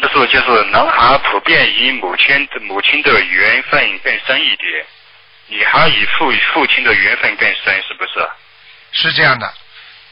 [0.00, 4.86] 不是，就是男孩普遍以母亲的母亲的缘分更深一点，
[5.48, 8.28] 女孩以父父亲的缘分更深，是不是？
[8.92, 9.52] 是这样的，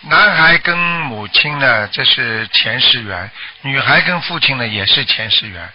[0.02, 3.28] 男孩跟母亲呢，这是前世缘；
[3.62, 5.68] 女孩跟父亲呢，也是前世缘。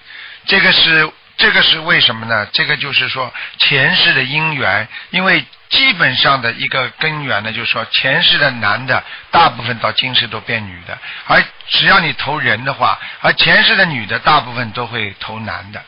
[0.45, 2.48] 这个是这个是为什么呢？
[2.54, 5.43] 这个就是说前世的姻缘，因为
[5.74, 10.96] 基本上的一个根源呢，就是说前世的男的，大部分到今世都变女的，
[11.26, 15.82] 而只要你投人的话，而前世的女的大部分都会投男的。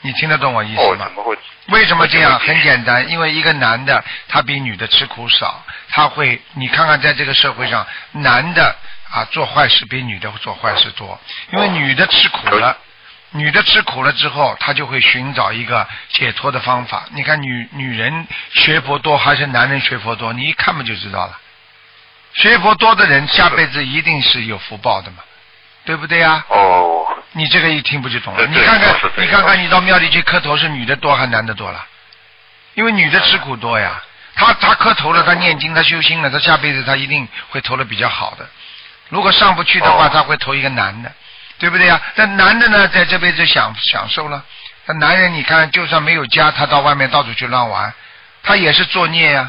[0.00, 1.06] 你听得懂我意思哦，吗？
[1.68, 2.38] 为什么这样？
[2.40, 8.74] 很简单，因为一个男的他比女的吃苦少，他会，你看看在这个社会上，男的
[9.10, 11.20] 啊做坏事比女的做坏事多，
[11.52, 12.76] 因为女的吃苦了，
[13.32, 17.04] 女的吃苦了之后，她就会寻找一个解脱的方法。
[17.12, 20.32] 你看女女人学佛多还是男人学佛多？
[20.32, 21.38] 你一看不就知道了。
[22.34, 25.18] 学佛多的人下辈子一定是有福报的嘛，
[25.84, 28.46] 对不对呀、哦，你这个一听不就懂了？
[28.46, 31.84] 你看看你看看，你到庙里去磕头是女的多还是男的多了？
[32.74, 34.02] 因为女的吃苦多呀，
[34.34, 38.48] 她她磕头了，她念经，她修心了，她下辈子她一定会投的比较好的。
[39.10, 41.12] 如果上不去的话，哦她会投一个男的，
[41.62, 42.02] 对不对呀？
[42.16, 44.42] 但男的呢，在这辈子享享受了。
[44.86, 47.94] 那男人，你看，就算没有家，他到外面到处去乱玩，
[48.42, 49.48] 他也是作孽呀，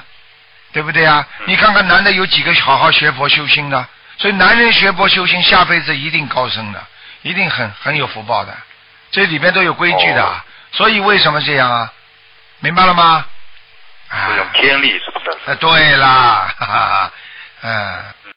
[0.72, 1.26] 对不对呀？
[1.40, 3.84] 嗯你看看男的有几个好好学佛修心的？
[4.20, 6.80] 所以男人学佛修心，下辈子一定高升的，
[7.24, 8.56] 一定很很有福报的，
[9.10, 10.24] 这里边都有规矩的。
[10.24, 10.36] 哦
[10.74, 11.92] 所以为什么这样啊？
[12.60, 13.26] 明白了吗？
[14.10, 15.52] 啊这种天理是不是？
[15.52, 17.12] 啊，对啦，哈哈，
[17.64, 18.04] 嗯。